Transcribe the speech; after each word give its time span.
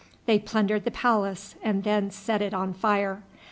They 0.25 0.39
plundered 0.39 0.83
the 0.83 0.89
palace 0.89 1.53
and 1.61 1.83
then 1.83 2.09
set 2.09 2.41
it 2.41 2.55
on 2.55 2.73
fire. 2.73 3.21